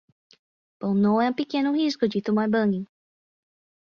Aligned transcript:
Pão 0.79 0.95
não 0.95 1.21
é 1.21 1.29
um 1.29 1.33
pequeno 1.35 1.71
risco 1.75 2.07
de 2.07 2.23
tomar 2.23 2.49
banho. 2.49 2.87